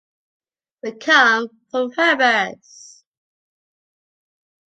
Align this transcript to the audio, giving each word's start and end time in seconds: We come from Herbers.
We 0.81 0.93
come 0.93 1.47
from 1.69 1.91
Herbers. 1.91 3.03